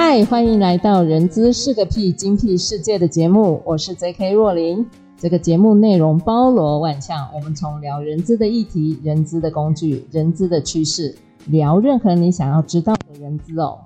[0.00, 4.30] 嗨，欢迎来到《人资是个屁，精辟世界》的节目，我是 J.K.
[4.30, 4.86] 若琳。
[5.16, 11.16] 这个节目内容包罗万象，我们从聊人资的议题、人资的工具、人资的趋势，
[11.46, 13.80] 聊任何你想要知道的人资哦。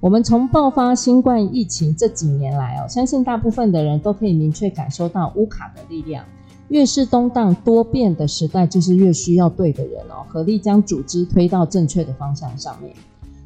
[0.00, 6.24] 我们从爆发新冠疫情这几年来哦，相信大部分的人都可以明确感受到乌卡的力量。
[6.70, 12.92] 越是动荡多变的时代，就是越需要对的人哦，合力将组织推到正确的方向上面。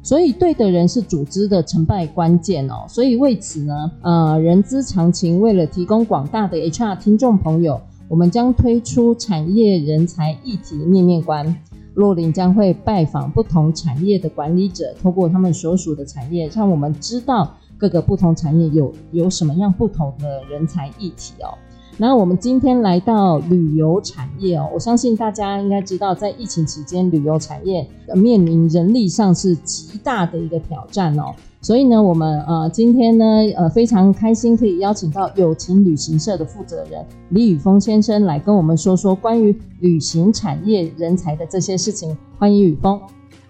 [0.07, 2.85] 所以，对的人是组织的成败关键哦。
[2.87, 11.53] 所以为此呢，呃，人资常情为了提供广大的 HR 听众朋友，我们将推出产业人才议题面面观。
[11.93, 21.51] 若羚将会拜访不同产业的管理者，透过他们所属的产业，让我们知道各个不同产业有有什么样不同的人才议题哦。
[21.99, 31.33] 那我们今天来到旅游产业哦，我相信大家应该知道，在疫情期间，旅游产业面临人力上是极大的一个挑战哦。
[31.59, 42.15] 所以呢，我们呃今天呢呃非常开心可以邀请到友情旅行社的负责人李宇峰先生来跟我们说说关于旅行产业人才的这些事情。
[42.37, 43.01] 欢迎宇峰。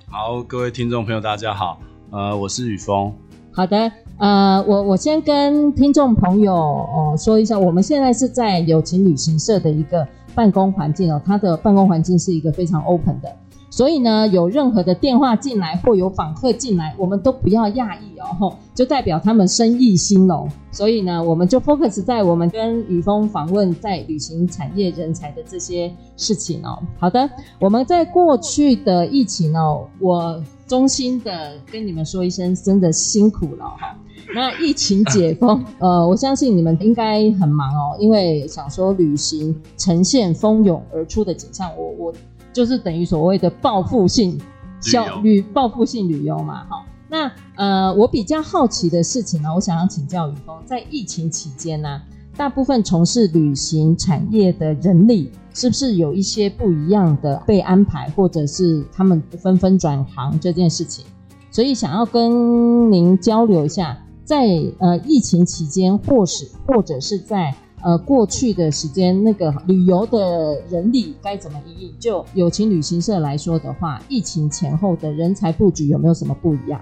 [0.08, 1.80] 好，各位听众朋友，大家好，
[2.11, 3.14] 呃，我是宇峰。
[3.58, 13.36] 好的，呃，我我先跟听众朋友哦说一下，我们现在是在友情旅行社的一个办公环境哦，它的办公环境是一个非常 open 的，
[13.70, 26.78] 所以呢，有任何的电话进来或有访客进来，我们都不要讶异哦，就代表他们生意兴隆，所以呢，我们就 focus 在我们跟宇峰访问在旅行产业人才的这些事情哦。
[27.00, 27.30] 好的，
[27.60, 30.44] 我们在过去的疫情哦，我。
[30.67, 33.98] 衷心的跟你们说一声，真的辛苦了哈。
[34.36, 42.14] 那疫情解封， 呃，我相信你们应该很忙哦，因为想说旅行呈现蜂拥而出的景象，我我
[42.58, 44.42] 就是等于所谓的报复性
[44.82, 46.84] 小旅报复性旅游嘛，哈。
[47.08, 52.02] 那呃，我比较好奇的事情呢，我想要请教宇峰，在疫情期间呢，
[52.36, 55.32] 大部分从事旅行产业的人力。
[55.54, 61.06] 是不是有一些不一样的被安排，或者是他们纷纷转行这件事情？
[61.52, 64.48] 所以想要跟您交流一下，在
[64.80, 71.61] 呃疫情期间，或是或者是在呃过去的时间，那个旅游的人力该怎么？
[71.99, 76.82] 就友情旅行社来说的话，疫情前后的人才布局有没有什么不一样？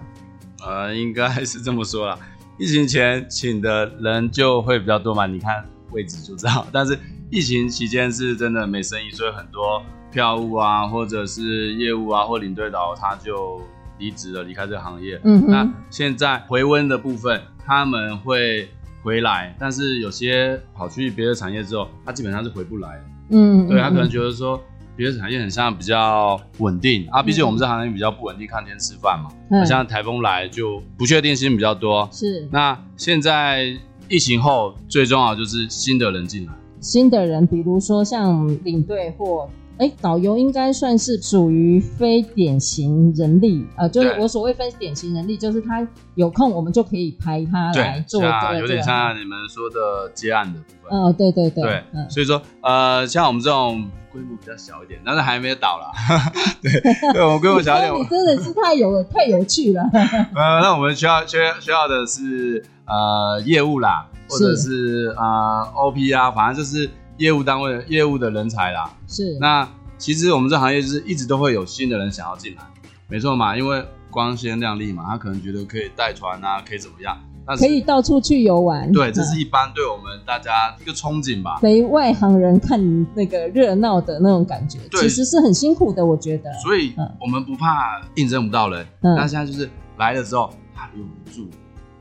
[0.66, 2.18] 呃，应该是这么说啦，
[2.58, 6.98] 疫情前请的人就会比较多嘛，你看位置就知道，但是。
[7.32, 13.60] 疫情期间是真的没生意，所以很多票务啊，或者是业务啊，或领队导他就
[13.98, 15.20] 离职了，离开这个行业。
[15.24, 18.70] 嗯，那现在回温的部分，他们会
[19.06, 23.00] 回来，但是有些跑去别的产业之后，他基本上是回不来。
[23.30, 24.60] 嗯，对，他可能觉得说
[24.96, 29.30] 别的产业很像比较稳定啊，毕竟我们这行业比较不稳定，看天吃饭嘛。
[29.52, 32.10] 嗯，像台风来就不确定性比较多。
[32.12, 33.72] 是，那现在
[34.10, 36.54] 疫情后最重要就是新的人进来。
[36.82, 39.48] 新的人，比如说像领队或
[39.78, 50.92] 哎导游，应该算是属于非典型人力，呃，就是我所谓非典型人力，就是他有空我们就可以排他来做这个，有点像你们说的接案的部分。
[50.92, 55.92] 嗯、呃，对对对，对，嗯、所以说呃，像我们这种规模比较小一点，但是还没有倒了，
[56.64, 56.72] 对，
[57.14, 59.84] 对我们规模小一点， 你真的是太有太有趣了。
[60.36, 64.08] 呃，那我们需要需要需要的是呃业务啦。
[64.28, 68.92] 或者是啊、呃、OP 啊，反正就是业务单位的业务的人才啦。
[69.08, 69.38] 是。
[69.40, 69.68] 那
[69.98, 72.62] 其实我们这行业就是一直都会有新的人想要进来，
[73.08, 77.18] 没错嘛，因为光鲜亮丽嘛，他可能觉得可以带团啊，可以怎么样？
[77.48, 78.92] 但是可以到处去游玩。
[78.92, 81.60] 对，这是一般对我们大家 一个憧憬吧。
[81.62, 86.52] 陪外行人看那个热闹的那种感觉，对，其实是很辛苦的，我觉得。
[86.64, 91.48] 所以我们不怕应征不到人，嗯，但现在就是来了之后他留不住。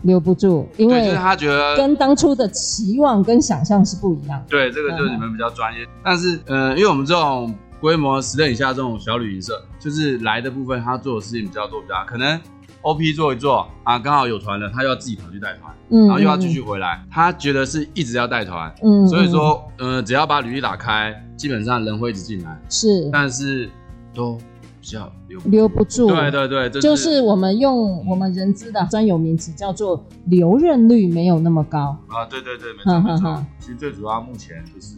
[0.04, 4.46] 留不住，因为就是他觉得跟当初的期望跟想象是不一样的。
[4.48, 5.86] 对，这个就是你们比较专业。
[6.02, 12.38] 但是，呃，因为我们这种规模十人以下这种小旅行社，就是来的部分他做的事情比较多，比较可能
[12.82, 23.70] OP 做一做啊，刚好有团了，他又要自己跑去带团，嗯，然后又要继续回来，他觉得是一直要带团，嗯，所以说，呃，只要把履历打开，基本上人会一直进来，是，但是
[24.14, 24.38] 都
[24.84, 26.08] 比较留留不住。
[26.08, 32.26] 对对对，就是、就是我们用我们人资的专有名词叫做留任率没有那么高啊。
[32.28, 33.46] 对对对，没错没错。
[33.58, 34.96] 其实最主要目前就是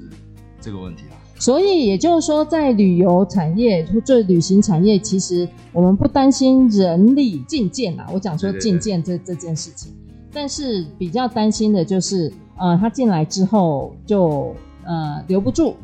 [0.61, 1.15] 这个问题啊。
[1.39, 8.09] 所以也就是说，在旅游产业或者旅行产业，其实我们不担心人力进件啊。
[8.13, 9.93] 我讲说进件这这件事情，
[10.33, 14.53] 但是比较担心的就是，呃，他进来之后就
[14.85, 15.77] 呃留不住。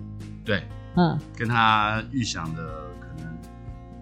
[0.44, 0.60] 对，
[0.96, 2.62] 嗯，跟他预想的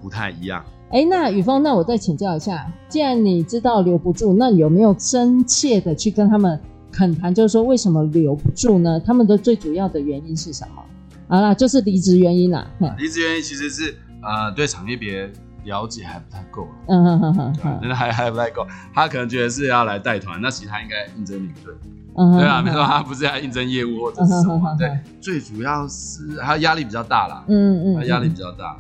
[0.01, 0.65] 不太一样。
[0.91, 6.61] 哎，那宇峰，那我再请教一下，既然你知道留不住，那你有没有真切的去跟他们
[6.91, 8.99] 恳谈，就是说为什么留不住呢？
[8.99, 10.83] 他们的最主要的原因是什么？
[11.29, 12.67] 好啦，就是离职原因啦。
[12.99, 15.31] 离职原因其实是呃，对产业别
[15.65, 16.67] 了解还不太够。
[16.89, 18.67] 嗯哼哼哼，真的还还不太够。
[18.93, 21.73] 他可能觉得是要来带团，那其实他应该应征领队。
[22.17, 24.77] 嗯，对啊，没错，他不是要应征业务或者是什么。
[24.77, 27.45] 对，最主要是他压力比较大啦。
[27.47, 28.77] 嗯嗯，他压力比较大。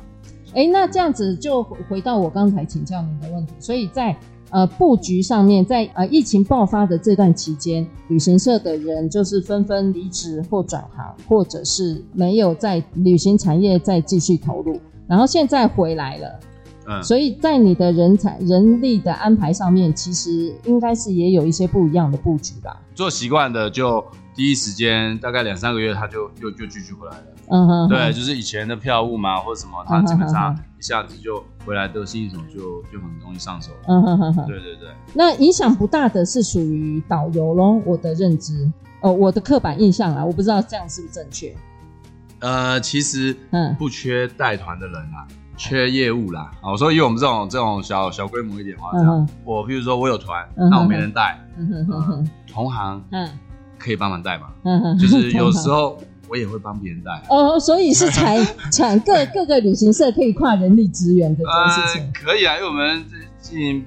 [0.54, 4.16] 哎，那这样子就回到我刚才请教您的问题，所以在。
[4.52, 14.76] 呃，布局上面，在呃疫情爆发的这段期间，旅行社的人就是纷纷离职或转行，或者是没有在旅行产业再继续投入，
[15.06, 16.40] 然后现在回来了。
[16.90, 22.76] 嗯，所以在你的人才人力的安排上面，其实应该是也有一些不一样的布局吧。
[22.94, 24.04] 做习惯的就。
[24.32, 27.24] 第一时间大概两三个月，他就又就继续回来了。
[27.48, 33.72] 嗯哼，对，就是以前的票务嘛，或者什么，他基本上一下子就回来的新手就就很容易上手。
[33.86, 34.88] 嗯哼哼哼，对对对。
[35.12, 38.70] 那影响不大的是属于导游咯，我的认知，
[39.02, 41.54] 哦，我的刻板印象啊，我不知道这样是不是正确。
[42.38, 45.26] 呃，其实嗯，不缺带团的人啊，
[45.60, 46.50] 缺业务啦。
[46.62, 51.38] 啊，我说以我们这种这种小小规模一点的话，这样，我譬如说我有团，那我没人带，
[52.50, 53.28] 同行，嗯。
[53.78, 54.48] 可以帮忙带嘛？
[54.64, 55.98] 嗯，就是有时候
[56.28, 58.36] 我也会帮别人带哦，所以是产
[58.70, 63.82] 产 各各个旅行社可以跨人力资源的这件事情，呃，可以啊，因为我们最近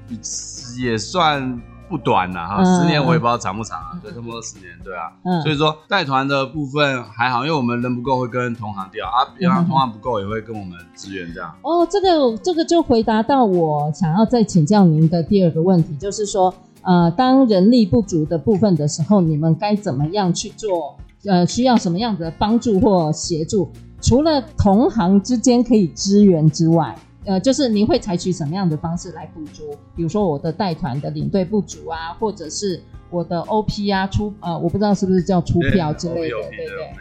[0.79, 1.61] 也算
[1.93, 11.53] 不短了哈，十年我也不知道长不长啊，对，差不多十年，对啊，嗯，所以说带团的部分还好，因为我们人不够会跟同行调啊，比方同行不够也会跟我们支援这样。
[11.61, 16.51] 哦，这个这个就回答到我想要再请教您的第二个问题，就是说。
[16.85, 20.97] 呃，当人力不足的部分的时候，你们该怎么样去做？
[21.23, 23.71] 呃，需要什么样的帮助或协助？
[24.01, 26.93] 除了同行之间可以支援之外，
[27.25, 29.75] 呃，就是你会采取什么样的方式来补足？
[29.95, 36.93] 比如说我的带团的领队不足啊，或者是我的 OP 啊出呃，我不知道是不是叫出票之类的，对对对。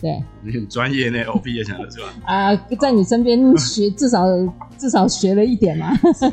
[0.00, 4.26] 对，你很专业呢，OP 也讲得出来啊，在你身边学， 至少
[4.76, 5.86] 至少学了一点嘛。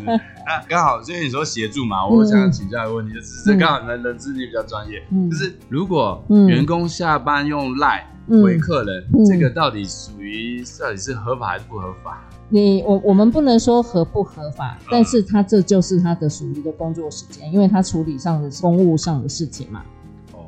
[0.46, 12.28] 啊，刚好，因为你说协助嘛，我想请教一个问题，就是刚好人资力比较专业，就是如果员工下班用 LINE 回客人，这个到底属于到底是合法还是不合法？
[12.52, 19.82] 你我我们不能说合不合法，但是他这就是他的属于的工作时间，因为他处理上的公务上的事情嘛。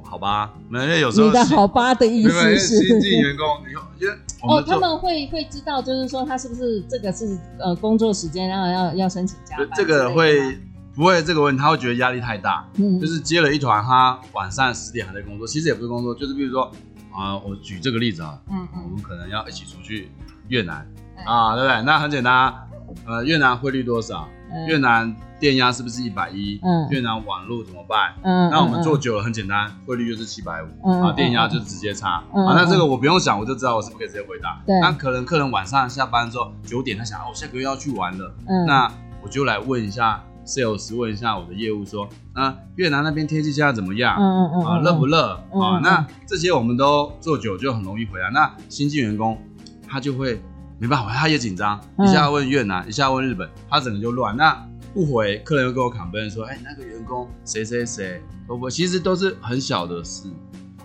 [0.04, 3.48] 好吧，没有，有时候你的好吧的意思是新进员工，
[4.00, 4.14] 因为
[4.44, 9.68] 哦，他们会会知道，就是说他是不是这个是呃工作时间，然后要要申请加班。
[9.74, 10.56] 这个会
[10.94, 11.60] 不会这个问题？
[11.60, 16.72] 他会觉得压力太大，嗯，就是接了一团，他晚上十点还在工作，其实也不是工作，就是比如说
[17.12, 20.12] 啊，我举这个例子啊，嗯嗯，我们可能要一起出去
[20.48, 20.88] 越南
[21.26, 21.84] 啊，对不对？
[21.84, 22.54] 那很简单，
[23.06, 24.28] 呃，越南汇率多少？
[24.68, 26.60] 越南电压是不是一百一？
[26.62, 28.14] 嗯，越南网络怎么办？
[28.22, 32.18] 嗯，那我们做久了很简单，汇率就是七百五，啊，电压就直接差。
[32.18, 34.62] 啊，那这个我不用想，我就知道我是不是可以直接回答。
[34.68, 38.88] 对，那可能客人晚上下班之后九点，他想我下个月要去玩了，嗯，那
[39.24, 44.16] 我就来问一下 sales，问一下我的业务说，啊，越南那边天气现在怎么样？
[44.20, 45.32] 嗯嗯嗯，啊，热不热？
[45.52, 48.30] 啊，那这些我们都做久就很容易回答。
[48.30, 49.36] 那新进员工
[49.90, 50.40] 他就会。
[50.80, 54.36] 没办法，他也紧张，一下问越南，嗯、一下问日本，他整个就乱。
[54.36, 54.54] 那
[54.94, 60.28] 不回，客人又跟我 complain 说：“哎、欸，那个员工谁谁谁会不会？”其实都是很小的事。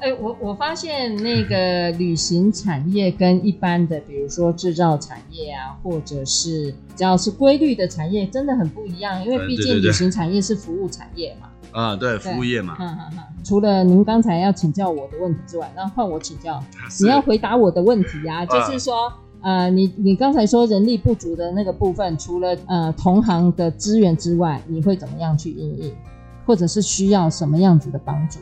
[0.01, 9.23] 哎、欸，我我发现那个旅行产业跟一般的，比如说制造产业啊，或者是只要是规律的产业，真的很不一样。
[9.25, 11.49] 因为毕竟旅行产业是服务产业嘛。
[11.73, 12.77] 啊、嗯，对，服务业嘛。
[12.79, 13.19] 嗯嗯嗯。
[13.45, 16.63] 除了您刚才要请教我的问题之外，那换我请教，
[17.03, 19.13] 你要回答我的问题啊，就是说。
[19.49, 25.97] 呃，你你刚才说人力不足的那个部分，除了呃同行的资源之外，你会怎么样去应应，
[26.45, 28.41] 或者是需要什么样子的帮助？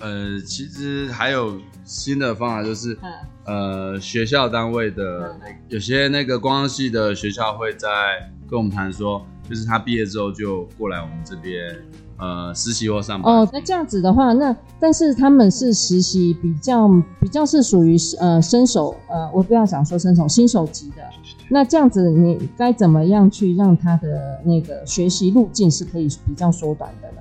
[0.00, 2.98] 呃，其实还有新的方法，就是、
[3.44, 7.88] 嗯、呃学校单位的、嗯、有些那个观光系的学校会在
[8.50, 11.72] 跟我们谈说，就是他毕业之后就过来我们这边
[12.22, 13.34] 呃实习或上班。
[13.34, 16.88] 哦，那这样子的话，那但是他们是实习比较
[17.20, 21.02] 比较是属于呃新手呃，我不要想说新手新手级的。
[21.48, 27.16] 那这样子你该怎么样去让他的那个学习路径是可以比较缩短的呢？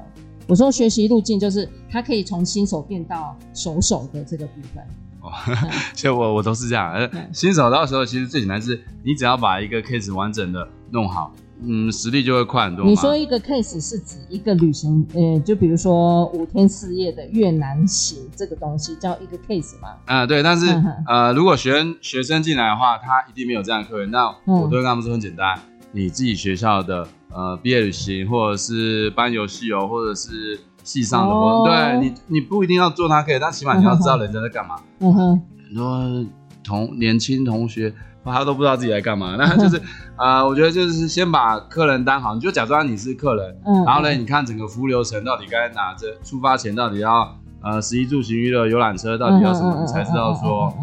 [0.48, 4.84] 我说学习路径就是他可以从新手变到熟手的这个部分。
[5.22, 5.30] 哦，
[5.94, 11.32] 其实我我都是这样，呃，新手到时候其实最简单是，你只要把一个 case 完整的弄好，
[11.64, 12.86] 嗯，实力就会快很多。
[12.86, 19.90] 你说一个 case 是指一个旅行，呃，就比如说五天四夜的越南行这个东西叫一个 case 吗？
[20.06, 20.68] 啊、呃，对，但是
[21.08, 25.60] 呃，如果学生学生进来的话，他一定没有这样的客人，那我都会跟他们说很简单，
[25.92, 30.60] 你自己学校的呃毕业旅行，或者是班游戏游，或者是。
[30.84, 34.78] 系上的活动，对你，你不一定要做他可以，但起码你要知道人家在干嘛。
[34.98, 36.26] 嗯哼，很多
[36.64, 37.94] 同年轻同学，
[38.26, 39.36] 他都不知道自己在干嘛。
[39.38, 39.82] 那就是，
[40.18, 43.58] 呃，我觉得就是先把客人当好，你就假装你是客人。
[43.66, 43.84] 嗯。
[43.86, 50.74] 然后呢，你看整个服务流程到底该拿着，出发前到底要呃，食衣住行娱乐游览车到底要什么，你才知道说，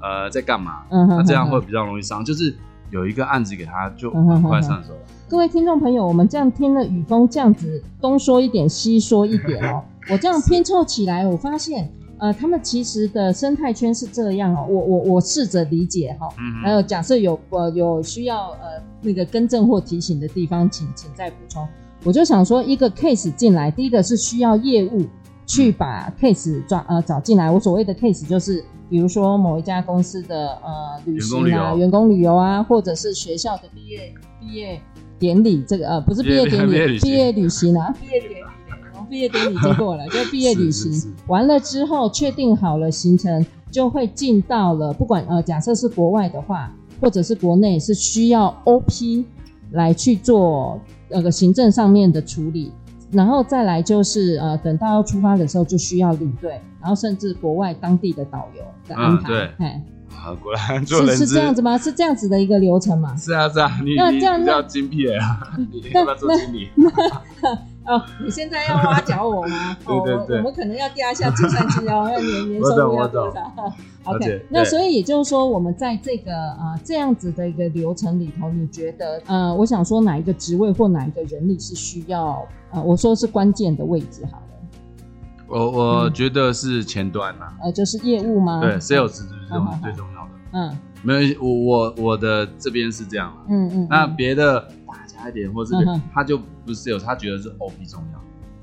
[0.00, 0.82] 呃，在干嘛。
[0.90, 1.06] 嗯。
[1.08, 2.56] 那这样会比较容易上，就是
[2.90, 5.00] 有一个案子给他，就很快上手了。
[5.28, 16.28] 各位听众朋友，我们这样听了雨峰这样子东说一点西说一点哦， 我这样拼凑起来，我发现呃，他们其实的生态圈是这样哦，我我我试着理解哈，
[16.62, 21.66] 还有假设有呃有需要呃那个更正或提醒的地方，请请再补充。
[22.04, 25.06] 我就想说，一个 case 进来，第一个是需要业务
[25.46, 27.50] 去把 case 抓呃找进来。
[27.50, 34.80] 我所谓的 case 就是，比如说某一家公司的呃旅行啊，员工旅游啊，或者是学校的毕业毕业。
[35.20, 38.37] 典礼这个呃不是毕业典礼，毕业旅行啊，毕业典
[39.08, 40.92] 毕业典礼就过了，就 毕业旅行
[41.26, 49.24] 完了之后确定好了行程，就会进到了不管呃假设是国外的话，或者是国内是需要 OP
[49.72, 52.72] 来去做那个行政上面的处理，
[53.10, 59.82] 然后再来就是呃等到要出发的时候就需要领队，然后甚至国外当地的导游的安排，嗯、对。
[60.16, 61.78] 啊，果然做人是是这样子吗？
[61.78, 63.14] 是这样子的一个流程吗？
[63.16, 66.68] 是啊，是啊，你那这样比较精辟啊， 你要不要做经理？
[67.88, 69.76] 哦，你现在要挖角我吗？
[69.86, 73.52] 对对对，我们可能要调 一下计算机哦，要年年收入要多少
[74.04, 84.44] ？OK，那所以也就是说，我们在这个呃这样子的一个流程里头，你觉得呃，我想说哪一个职位或哪一个人力是需要呃，我说是关键的位置好了。
[85.46, 88.60] 我我觉得是前端呐，呃，就是业务吗？
[88.60, 90.30] 对，sales 是我们最重要的。
[90.52, 93.32] 嗯，没有，我我我的这边是这样。
[93.48, 93.86] 嗯嗯。
[93.88, 94.68] 那别的
[95.18, 95.72] 大一点，或是
[96.12, 98.18] 他就不是 sales，他觉得是 OP 重要。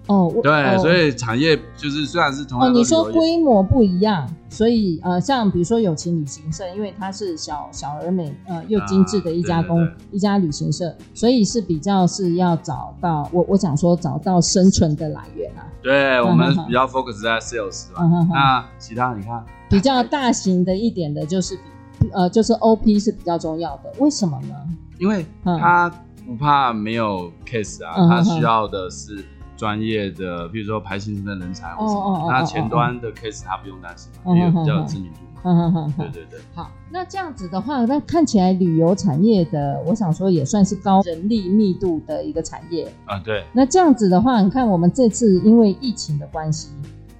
[0.07, 15.65] 哦，对，所以产业就是虽然是同样，哦，你说规模不一样，所以呃，像比如说友情旅行社，因为它是小小而美呃又精致的一家公一家旅行社，所以是比较是要找到我我想说找到生存的来源啊。
[15.81, 18.27] 对，我们比较 focus 在 sales 嘛。
[18.31, 24.55] 那其他你看比较大型的一点的就是比呃就是 OP 是比较重要的，为什么呢？
[24.99, 25.91] 因为他
[26.25, 29.23] 不怕没有 case 啊，他需要的是。
[29.57, 35.41] 专业的，比如说排行程的人才，哦哦，那前端的 case 他不用担心，因为比较有知名度嘛。
[35.45, 36.41] 嗯嗯嗯，对对对。
[36.53, 43.17] 好，那这样子的话，那看起来旅游产业的，我想说也算是高人力密度的一个产业啊。
[43.19, 43.45] 对。
[43.53, 46.67] 那这样子的话，你看我们这次因为疫情的关系，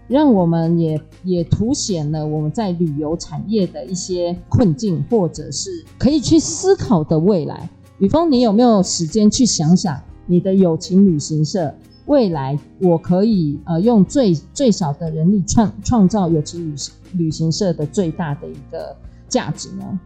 [0.10, 7.70] 让我们也也凸显了我们在旅游产业的一些困境，或者是可以去思考的未来。
[8.00, 11.74] 宇峰，你有没有时间去想想你的友情旅行社？
[12.08, 18.96] 未来我可以呃用最最少的人力创创造友情旅行旅行社的最大的一个
[19.28, 20.00] 价值呢？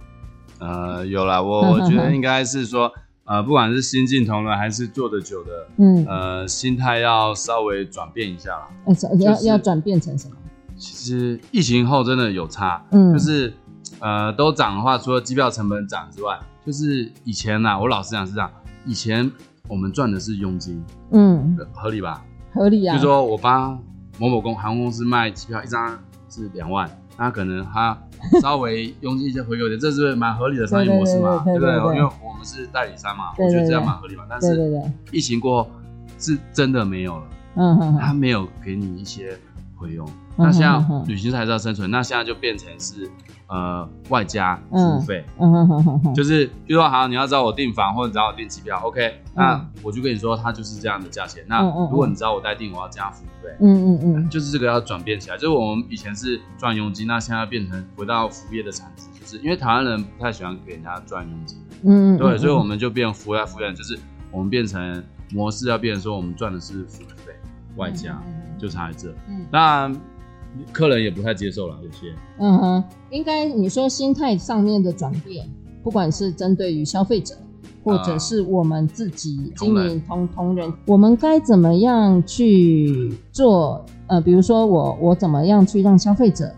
[0.59, 2.89] 呃，有啦，我 我觉得应该是说
[3.25, 8.69] 呃，不管是新进同仁还是做的久的，嗯呃，心态要稍微转变一下啦。
[8.85, 10.35] 呃，要、就是、要转变成什么？
[10.77, 13.53] 其实疫情后真的有差，嗯，就是
[13.99, 18.51] 呃都涨的话，除了机票成本涨之外，就是以前呐，我老实讲是这样，
[18.85, 19.31] 以前。
[19.67, 22.25] 我们赚的是佣金，嗯，合理吧？
[22.51, 22.97] 合理啊。
[22.97, 23.79] 就说我帮
[24.17, 25.95] 某某公航空公司卖机票，一张
[26.27, 27.95] 是两万，那可能他
[28.41, 31.75] 稍微佣金一些回给我点，这是蛮合理的商业模式嘛，对不对？
[31.95, 34.23] 因为我们是代理商嘛，我觉得这样蛮合理嘛。
[34.27, 35.69] 但是疫情过后
[36.17, 37.23] 是真的没有了，
[37.57, 39.37] 嗯，他没有给你一些
[39.79, 40.07] 回佣。
[40.35, 43.09] 那现在旅行社还是要生存，那现在就变成是
[43.47, 51.43] 呃外加服务费，嗯嗯嗯嗯，就是比如说好，你要找我订房或者找我订机票，OK，那我就跟你说，它就是这样的价钱。
[51.47, 63.99] 那如果你找我代订，我要加服务费，嗯嗯嗯，就是这个要转变起来，就是我们以前是赚佣金，那现在变成回到服务业的产值，就是因为台湾人不太喜欢给人家赚佣金，嗯嗯，对，所以我们就变服务业服务员，就是
[64.31, 67.15] 我们变成模式要变成说，我们赚的是服务费
[67.75, 68.21] 外加，
[68.57, 69.09] 就差在这。
[69.27, 69.91] 嗯，那
[70.71, 72.13] 客人也不太接受了，有些。
[72.39, 75.47] 嗯哼，应该你说心态上面的转变，
[75.83, 77.35] 不管是针对于消费者，
[77.83, 83.85] 或者是我们自己经营同同仁，我们该怎么样去做？
[84.07, 86.51] 呃，比如说我我怎么样去让消费者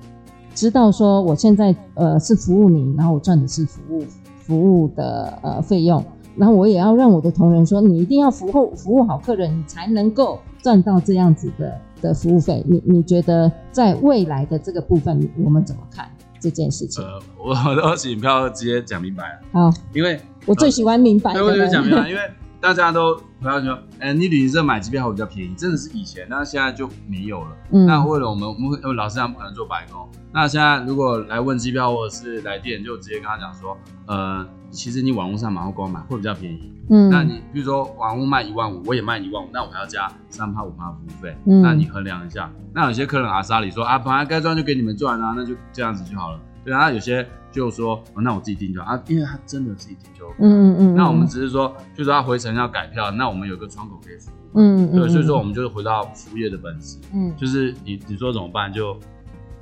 [0.56, 4.06] 知道说我现在呃是服务你，然后我赚的是服务
[4.40, 6.02] 服务的呃费用，
[6.36, 12.64] 然后我也要让我的同仁说，你一定要服务服务好客人，你才能够赚到这样子的的服务费。
[12.68, 16.10] 你你觉得在未来的这个部分，我们怎么看
[16.40, 17.04] 这件事情？
[17.04, 19.40] 呃，我都请票直接讲明白了。
[19.52, 21.40] 好，因为我最喜欢明白的。
[21.40, 22.22] 对，我就讲明白，因为。
[22.62, 27.58] 大家都不要说，哎、欸，你旅行社买机票会比较便宜，真的是以前，那现在就没有了。
[27.72, 30.08] 嗯，那为了我们，我们老实讲不可能做白工。
[30.32, 33.76] 那现在如果来问机票或者是来电，就直接跟他讲说，
[34.06, 36.72] 呃，其实你网络上马后光买会比较便宜。
[36.92, 41.36] 嗯，那你比如说网络卖一万五，我也卖一万五，那我还要加三趴五趴服务费。
[41.46, 42.52] 嗯，那你衡量一下。
[42.74, 46.40] 那有些客人阿莎里说啊，本来该赚就给你们赚啊，那就这样子就好了。
[46.64, 47.28] 对啊，有些。
[47.54, 50.34] 就说、哦，那我自己订就好啊，因为他真的自己订就好。
[50.40, 50.96] 嗯嗯嗯。
[50.96, 54.50] 那我们只是说，就是他回程要改票，那我们有个窗口可以服务。
[54.54, 54.96] 嗯嗯。
[54.96, 56.98] 对，所以说我们就是回到服务业的本质。
[57.14, 57.34] 嗯。
[57.36, 58.96] 就是你你说怎么办，就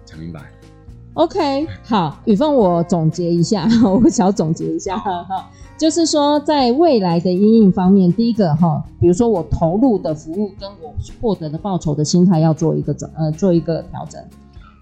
[0.05, 0.39] 讲明白。
[1.15, 14.23] OK，好，宇峰，我总结一下， 我想总结一下哈，就是说在未来的因应方面，第一个哈，比如说我投入的服务跟我获得的报酬的心态要做一个转呃做一个调整。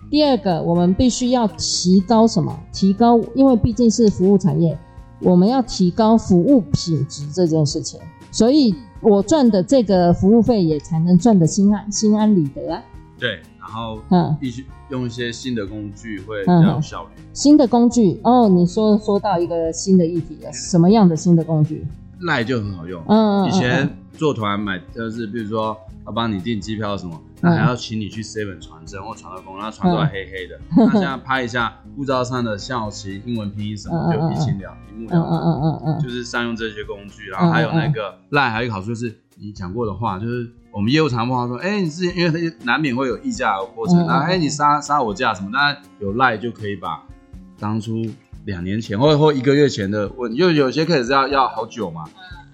[0.10, 2.58] 第二个，我们必须要提高什么？
[2.72, 4.78] 提高，因为毕竟是服务产业，
[5.20, 8.00] 我们要提高服务品质这件事情。
[8.32, 12.82] 所以，我赚的这个服务费也才能赚得心安、心安理得啊。
[13.20, 17.10] 对，然后嗯，必须用一些新的工具会比较有效率。
[17.34, 21.86] 新的工具哦，你说说到一个新的议题了，什么样的新的工具？
[22.22, 23.04] 赖就很好用。
[23.08, 27.22] 嗯，以前做团买就是，比如说要帮你订机票什么。
[27.40, 30.56] 那还要请你去 Seven 传真或传到公，然后传出来黑黑的。
[30.72, 35.22] 嗯、那现在拍一下护照上的校旗、英文拼音什么，就一清了，一目了然。
[35.22, 47.04] 嗯嗯嗯嗯，就是善用这些工具，然后还有那个 Line，还有一个好处就是你讲过的话，就是我们业务常碰到说，哎、欸，你是因为难免会有议价的过程，然后哎，你杀杀我价什么，那有 Line 就可以把
[47.60, 48.04] 当初
[48.48, 52.06] 两年前或或一个月前的问，因为有些客人是要要好久嘛，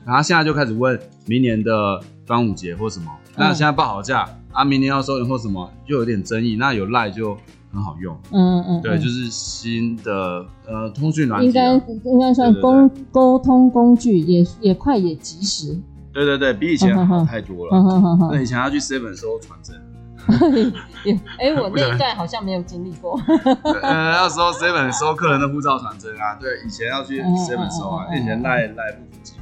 [0.05, 4.27] 然后现在就开始问明年的端午节或什么，那现在报好价。
[4.51, 6.55] 啊，明年要收人或什么，就有点争议。
[6.55, 7.35] 那有赖就
[7.71, 8.81] 很好用，嗯嗯，嗯。
[8.83, 15.75] 对，就是新的呃通讯软体，应该应该算沟沟通工具，也也快也及时。
[16.11, 17.71] 对对对，比以前好太多了。
[18.31, 19.75] 那、以前要去 Seven 收传真，
[21.37, 23.19] 哎、欸，我那一代好像没有经历过。
[23.81, 29.33] 呃，要收 Seven 收客人的护照传真啊，对，以前要去 Seven 收啊，以前赖赖不普及。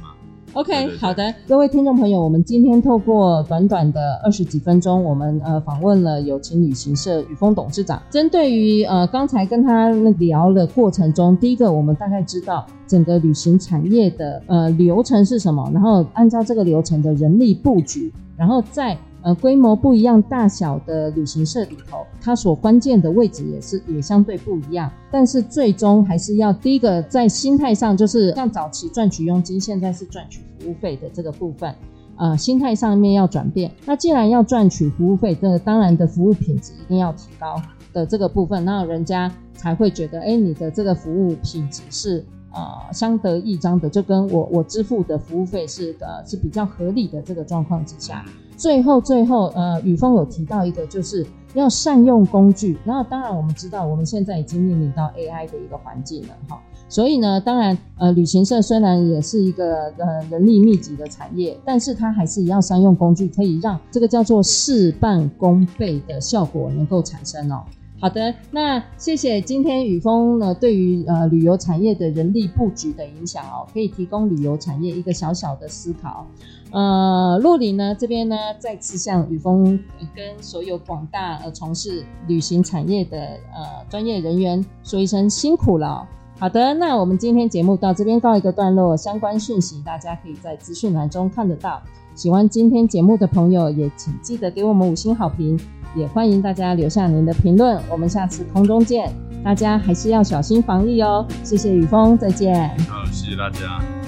[0.54, 8.02] OK，对对对，好的，各位听众朋友，我们今天透过短短的二十几分钟，我们呃访问了有情旅行社宇峰董事长。
[8.10, 18.98] 针对于呃刚才跟他聊的过程中，第一个我们大概知道整个旅行产业的呃流程是什么，然后按照这个流程的人力布局，然后在。
[19.22, 24.90] 呃，规模不一样、大小的旅行社里头，它所关键的位置也是也相对不一样。
[25.12, 31.72] 但是最终还是要第一个在心态上，就是像早期赚取佣金，现在是赚取服务费的这个部分，
[32.16, 33.70] 呃，心态上面要转变。
[33.86, 48.24] 那既然要赚取服务费，这当然的服务品质一定要提高的这个部分，那人家才会觉得，哎，你的这个服务品质是呃相得益彰的，就跟我我支付的服务费是呃是比较合理的这个状况之下。
[48.56, 52.76] 最后，最后，呃，宇峰有提到一个，就是要善用工具。
[52.84, 56.60] 然后，当然，我们知道我们现在已经面临到 AI 的一个环境了，哈。
[56.88, 67.62] 所以呢，当然，呃，旅行社虽然也是一个呃人力密集的产业，但是它还是一样善用工具，可以让这个叫做事半功倍的效果能够产生哦。
[67.98, 76.26] 好的，那谢谢今天宇峰呢对于呃旅游产业的人力布局的影响哦，可以提供旅游产业一个小小的思考。
[76.72, 79.78] 呃，洛里呢这边呢再次向宇峰
[80.16, 83.18] 跟所有广大呃从事旅行产业的
[83.54, 86.08] 呃专业人员说一声辛苦了。
[86.38, 91.80] 好的，那我们今天节目到这边告一个段落，相关讯息大家可以在资讯栏中看得到。
[92.14, 95.60] 喜欢今天节目的朋友也请记得给我们五星好评。
[95.94, 99.12] 也欢迎大家留下您的评论，我们下次空中见。
[99.44, 101.26] 大家还是要小心防疫哦。
[101.44, 102.70] 谢谢宇峰，再见。
[102.88, 104.01] 好，谢谢大家。